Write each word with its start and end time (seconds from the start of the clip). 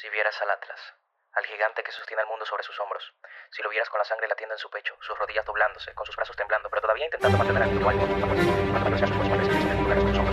Si 0.00 0.08
vieras 0.10 0.36
al 0.40 0.48
Atlas, 0.48 0.78
al 1.34 1.44
gigante 1.44 1.82
que 1.82 1.90
sostiene 1.90 2.22
al 2.22 2.28
mundo 2.28 2.46
sobre 2.46 2.62
sus 2.62 2.78
hombros, 2.78 3.02
si 3.50 3.64
lo 3.64 3.68
vieras 3.68 3.90
con 3.90 3.98
la 3.98 4.04
sangre 4.04 4.28
latiendo 4.28 4.54
en 4.54 4.58
su 4.60 4.70
pecho, 4.70 4.94
sus 5.00 5.18
rodillas 5.18 5.44
doblándose, 5.44 5.92
con 5.92 6.06
sus 6.06 6.14
brazos 6.14 6.36
temblando, 6.36 6.70
pero 6.70 6.82
todavía 6.82 7.06
intentando 7.06 7.36
mantener 7.36 7.62
el 7.64 7.70
mismo 7.70 7.90
ánimo, 7.90 8.06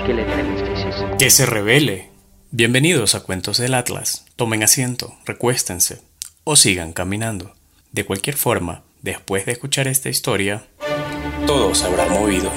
¿Qué 0.05 0.13
le 0.13 0.23
tienen? 0.23 1.17
Que 1.17 1.31
se 1.31 1.47
revele. 1.47 2.12
Bienvenidos 2.51 3.15
a 3.15 3.23
Cuentos 3.23 3.57
del 3.57 3.73
Atlas. 3.73 4.28
Tomen 4.36 4.62
asiento, 4.62 5.17
recuéstense 5.25 6.04
o 6.43 6.55
sigan 6.55 6.93
caminando. 6.93 7.55
De 7.91 8.05
cualquier 8.05 8.38
forma, 8.38 8.84
después 9.02 9.47
de 9.47 9.54
escuchar 9.54 9.88
esta 9.88 10.09
historia, 10.09 10.61
todo 11.47 11.73
se 11.73 11.88
habrá 11.88 12.05
movido. 12.05 12.52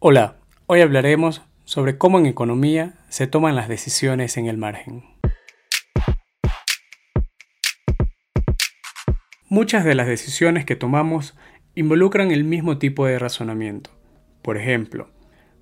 Hola, 0.00 0.36
hoy 0.66 0.82
hablaremos 0.82 1.40
sobre 1.70 1.98
cómo 1.98 2.18
en 2.18 2.26
economía 2.26 2.94
se 3.10 3.28
toman 3.28 3.54
las 3.54 3.68
decisiones 3.68 4.36
en 4.36 4.46
el 4.46 4.56
margen. 4.56 5.04
Muchas 9.48 9.84
de 9.84 9.94
las 9.94 10.08
decisiones 10.08 10.64
que 10.64 10.74
tomamos 10.74 11.38
involucran 11.76 12.32
el 12.32 12.42
mismo 12.42 12.78
tipo 12.78 13.06
de 13.06 13.20
razonamiento. 13.20 13.90
Por 14.42 14.56
ejemplo, 14.56 15.10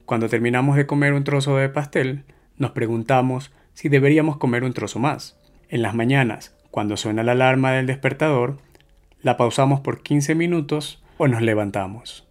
cuando 0.06 0.30
terminamos 0.30 0.76
de 0.76 0.86
comer 0.86 1.12
un 1.12 1.24
trozo 1.24 1.58
de 1.58 1.68
pastel, 1.68 2.24
nos 2.56 2.70
preguntamos 2.70 3.52
si 3.74 3.90
deberíamos 3.90 4.38
comer 4.38 4.64
un 4.64 4.72
trozo 4.72 4.98
más. 4.98 5.38
En 5.68 5.82
las 5.82 5.94
mañanas, 5.94 6.56
cuando 6.70 6.96
suena 6.96 7.22
la 7.22 7.32
alarma 7.32 7.72
del 7.72 7.86
despertador, 7.86 8.56
la 9.20 9.36
pausamos 9.36 9.80
por 9.80 10.02
15 10.02 10.34
minutos 10.34 11.04
o 11.18 11.28
nos 11.28 11.42
levantamos. 11.42 12.27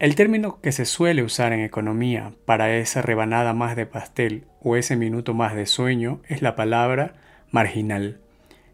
El 0.00 0.14
término 0.14 0.62
que 0.62 0.72
se 0.72 0.86
suele 0.86 1.22
usar 1.22 1.52
en 1.52 1.60
economía 1.60 2.32
para 2.46 2.74
esa 2.74 3.02
rebanada 3.02 3.52
más 3.52 3.76
de 3.76 3.84
pastel 3.84 4.46
o 4.62 4.76
ese 4.76 4.96
minuto 4.96 5.34
más 5.34 5.54
de 5.54 5.66
sueño 5.66 6.22
es 6.26 6.40
la 6.40 6.56
palabra 6.56 7.16
marginal, 7.50 8.18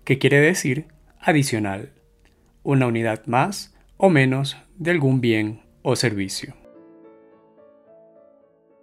que 0.05 0.19
quiere 0.19 0.41
decir 0.41 0.87
adicional, 1.19 1.91
una 2.63 2.87
unidad 2.87 3.27
más 3.27 3.75
o 3.97 4.09
menos 4.09 4.57
de 4.77 4.93
algún 4.93 5.21
bien 5.21 5.63
o 5.83 5.97
servicio. 5.97 6.55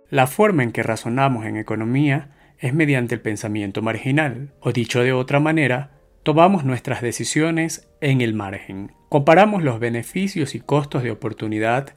La 0.10 0.28
forma 0.28 0.64
en 0.64 0.74
que 0.74 0.84
razonamos 0.84 1.46
en 1.46 1.56
economía 1.56 2.32
es 2.60 2.74
mediante 2.74 3.16
el 3.16 3.22
pensamiento 3.22 3.82
marginal, 3.82 4.52
o 4.60 4.74
dicho 4.74 5.02
de 5.02 5.14
otra 5.14 5.40
manera, 5.40 5.92
tomamos 6.24 6.66
nuestras 6.66 7.02
decisiones 7.02 7.90
en 8.02 8.20
el 8.20 8.34
margen. 8.34 8.92
Comparamos 9.08 9.64
los 9.64 9.80
beneficios 9.80 10.56
y 10.56 10.60
costos 10.60 11.04
de 11.04 11.12
oportunidad 11.12 11.96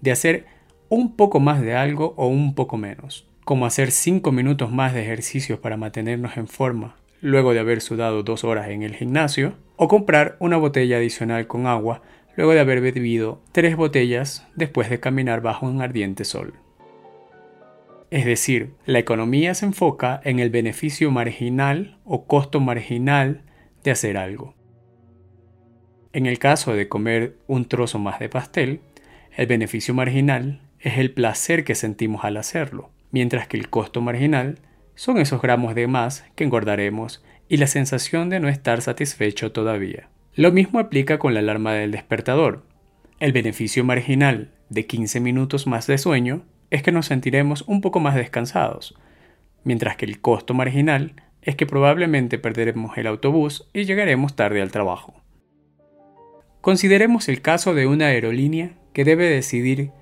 de 0.00 0.10
hacer 0.10 0.46
un 0.88 1.16
poco 1.16 1.40
más 1.40 1.60
de 1.60 1.74
algo 1.74 2.14
o 2.16 2.26
un 2.26 2.54
poco 2.54 2.76
menos, 2.76 3.26
como 3.44 3.66
hacer 3.66 3.90
5 3.90 4.32
minutos 4.32 4.70
más 4.70 4.94
de 4.94 5.02
ejercicio 5.02 5.60
para 5.60 5.76
mantenernos 5.76 6.36
en 6.36 6.48
forma 6.48 6.96
luego 7.20 7.52
de 7.52 7.60
haber 7.60 7.80
sudado 7.80 8.22
dos 8.22 8.44
horas 8.44 8.68
en 8.68 8.82
el 8.82 8.94
gimnasio, 8.94 9.54
o 9.76 9.88
comprar 9.88 10.36
una 10.40 10.56
botella 10.56 10.96
adicional 10.96 11.46
con 11.46 11.66
agua 11.66 12.02
luego 12.36 12.52
de 12.52 12.60
haber 12.60 12.80
bebido 12.80 13.40
tres 13.52 13.76
botellas 13.76 14.46
después 14.54 14.90
de 14.90 15.00
caminar 15.00 15.40
bajo 15.40 15.66
un 15.66 15.82
ardiente 15.82 16.24
sol. 16.24 16.54
Es 18.10 18.24
decir, 18.24 18.74
la 18.86 19.00
economía 19.00 19.54
se 19.54 19.66
enfoca 19.66 20.20
en 20.24 20.38
el 20.38 20.50
beneficio 20.50 21.10
marginal 21.10 21.98
o 22.04 22.26
costo 22.26 22.60
marginal 22.60 23.42
de 23.84 23.90
hacer 23.90 24.16
algo. 24.16 24.54
En 26.12 26.26
el 26.26 26.38
caso 26.38 26.72
de 26.72 26.88
comer 26.88 27.36
un 27.48 27.66
trozo 27.66 27.98
más 27.98 28.18
de 28.18 28.28
pastel, 28.28 28.80
el 29.38 29.46
beneficio 29.46 29.94
marginal 29.94 30.60
es 30.80 30.98
el 30.98 31.12
placer 31.12 31.62
que 31.62 31.76
sentimos 31.76 32.24
al 32.24 32.36
hacerlo, 32.38 32.90
mientras 33.12 33.46
que 33.46 33.56
el 33.56 33.70
costo 33.70 34.00
marginal 34.00 34.58
son 34.96 35.18
esos 35.18 35.40
gramos 35.40 35.76
de 35.76 35.86
más 35.86 36.24
que 36.34 36.42
engordaremos 36.42 37.24
y 37.48 37.58
la 37.58 37.68
sensación 37.68 38.30
de 38.30 38.40
no 38.40 38.48
estar 38.48 38.82
satisfecho 38.82 39.52
todavía. 39.52 40.08
Lo 40.34 40.50
mismo 40.50 40.80
aplica 40.80 41.20
con 41.20 41.34
la 41.34 41.40
alarma 41.40 41.72
del 41.72 41.92
despertador. 41.92 42.64
El 43.20 43.32
beneficio 43.32 43.84
marginal 43.84 44.50
de 44.70 44.86
15 44.86 45.20
minutos 45.20 45.68
más 45.68 45.86
de 45.86 45.98
sueño 45.98 46.42
es 46.70 46.82
que 46.82 46.90
nos 46.90 47.06
sentiremos 47.06 47.62
un 47.68 47.80
poco 47.80 48.00
más 48.00 48.16
descansados, 48.16 48.98
mientras 49.62 49.96
que 49.96 50.04
el 50.04 50.20
costo 50.20 50.52
marginal 50.52 51.12
es 51.42 51.54
que 51.54 51.64
probablemente 51.64 52.38
perderemos 52.38 52.98
el 52.98 53.06
autobús 53.06 53.70
y 53.72 53.84
llegaremos 53.84 54.34
tarde 54.34 54.62
al 54.62 54.72
trabajo. 54.72 55.14
Consideremos 56.60 57.28
el 57.28 57.40
caso 57.40 57.72
de 57.74 57.86
una 57.86 58.06
aerolínea 58.06 58.72
que 58.98 59.04
debe 59.04 59.30
decidir 59.30 59.92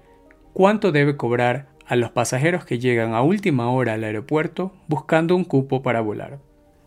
cuánto 0.54 0.90
debe 0.90 1.18
cobrar 1.18 1.66
a 1.84 1.96
los 1.96 2.12
pasajeros 2.12 2.64
que 2.64 2.78
llegan 2.78 3.12
a 3.12 3.20
última 3.20 3.70
hora 3.70 3.92
al 3.92 4.04
aeropuerto 4.04 4.72
buscando 4.88 5.36
un 5.36 5.44
cupo 5.44 5.82
para 5.82 6.00
volar. 6.00 6.38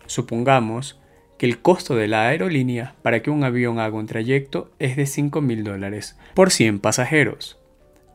Supongamos 0.08 1.00
que 1.38 1.46
el 1.46 1.60
costo 1.62 1.96
de 1.96 2.08
la 2.08 2.28
aerolínea 2.28 2.96
para 3.04 3.22
que 3.22 3.30
un 3.30 3.44
avión 3.44 3.78
haga 3.78 3.96
un 3.96 4.08
trayecto 4.08 4.72
es 4.80 4.98
de 4.98 5.06
5 5.06 5.40
mil 5.42 5.64
dólares 5.64 6.18
por 6.34 6.50
100 6.50 6.80
pasajeros. 6.80 7.60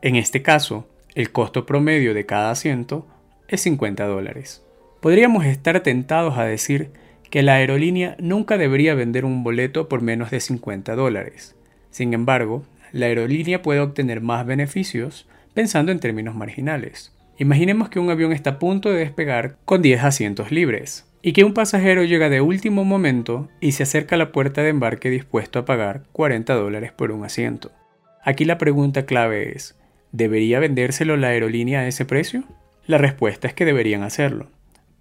En 0.01 0.17
este 0.17 0.41
caso, 0.41 0.89
el 1.13 1.31
costo 1.31 1.65
promedio 1.65 2.13
de 2.13 2.25
cada 2.25 2.51
asiento 2.51 3.07
es 3.47 3.61
50 3.61 4.05
dólares. 4.07 4.61
Podríamos 4.99 5.45
estar 5.45 5.79
tentados 5.83 6.37
a 6.37 6.43
decir 6.43 6.91
que 7.29 7.43
la 7.43 7.53
aerolínea 7.53 8.17
nunca 8.19 8.57
debería 8.57 8.93
vender 8.93 9.23
un 9.23 9.41
boleto 9.45 9.87
por 9.87 10.01
menos 10.01 10.31
de 10.31 10.41
50 10.41 10.97
dólares. 10.97 11.55
Sin 11.91 12.13
embargo, 12.13 12.65
la 12.95 13.07
aerolínea 13.07 13.61
puede 13.61 13.81
obtener 13.81 14.21
más 14.21 14.45
beneficios 14.45 15.27
pensando 15.53 15.91
en 15.91 15.99
términos 15.99 16.33
marginales. 16.33 17.13
Imaginemos 17.37 17.89
que 17.89 17.99
un 17.99 18.09
avión 18.09 18.31
está 18.31 18.51
a 18.51 18.59
punto 18.59 18.89
de 18.89 18.99
despegar 18.99 19.57
con 19.65 19.81
10 19.81 20.01
asientos 20.01 20.49
libres 20.49 21.05
y 21.21 21.33
que 21.33 21.43
un 21.43 21.53
pasajero 21.53 22.05
llega 22.05 22.29
de 22.29 22.39
último 22.39 22.85
momento 22.85 23.49
y 23.59 23.73
se 23.73 23.83
acerca 23.83 24.15
a 24.15 24.17
la 24.17 24.31
puerta 24.31 24.61
de 24.61 24.69
embarque 24.69 25.09
dispuesto 25.09 25.59
a 25.59 25.65
pagar 25.65 26.03
40 26.13 26.53
dólares 26.53 26.93
por 26.93 27.11
un 27.11 27.25
asiento. 27.25 27.73
Aquí 28.23 28.45
la 28.45 28.57
pregunta 28.57 29.05
clave 29.05 29.51
es, 29.53 29.77
¿debería 30.13 30.61
vendérselo 30.61 31.17
la 31.17 31.27
aerolínea 31.27 31.81
a 31.81 31.87
ese 31.87 32.05
precio? 32.05 32.45
La 32.87 32.97
respuesta 32.97 33.49
es 33.49 33.53
que 33.53 33.65
deberían 33.65 34.03
hacerlo, 34.03 34.47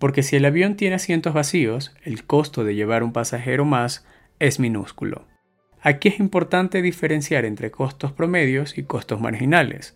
porque 0.01 0.25
si 0.25 0.35
el 0.35 0.47
avión 0.47 0.75
tiene 0.75 0.97
asientos 0.97 1.33
vacíos, 1.33 1.95
el 2.03 2.25
costo 2.25 2.65
de 2.65 2.75
llevar 2.75 3.05
un 3.05 3.13
pasajero 3.13 3.65
más 3.65 4.05
es 4.41 4.59
minúsculo. 4.59 5.29
Aquí 5.87 6.09
es 6.09 6.19
importante 6.19 6.81
diferenciar 6.81 7.45
entre 7.45 7.71
costos 7.71 8.11
promedios 8.11 8.79
y 8.79 8.85
costos 8.85 9.21
marginales. 9.21 9.95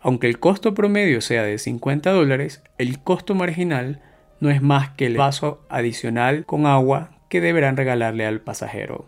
Aunque 0.00 0.26
el 0.26 0.40
costo 0.40 0.74
promedio 0.74 1.20
sea 1.20 1.44
de 1.44 1.58
50 1.58 2.10
dólares, 2.10 2.64
el 2.76 2.98
costo 2.98 3.36
marginal 3.36 4.02
no 4.40 4.50
es 4.50 4.60
más 4.62 4.90
que 4.90 5.06
el 5.06 5.16
vaso 5.16 5.64
adicional 5.68 6.44
con 6.44 6.66
agua 6.66 7.10
que 7.28 7.40
deberán 7.40 7.76
regalarle 7.76 8.26
al 8.26 8.40
pasajero. 8.40 9.06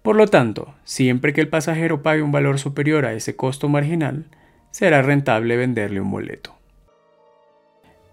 Por 0.00 0.16
lo 0.16 0.26
tanto, 0.26 0.74
siempre 0.84 1.34
que 1.34 1.42
el 1.42 1.48
pasajero 1.48 2.02
pague 2.02 2.22
un 2.22 2.32
valor 2.32 2.58
superior 2.58 3.04
a 3.04 3.12
ese 3.12 3.36
costo 3.36 3.68
marginal, 3.68 4.24
será 4.70 5.02
rentable 5.02 5.58
venderle 5.58 6.00
un 6.00 6.10
boleto. 6.10 6.56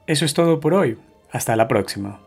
Eso 0.07 0.25
es 0.25 0.33
todo 0.33 0.59
por 0.59 0.73
hoy. 0.73 0.97
Hasta 1.31 1.55
la 1.55 1.69
próxima. 1.69 2.19